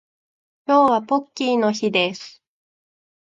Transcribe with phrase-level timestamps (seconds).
[0.65, 2.41] 今日はポッキーの日です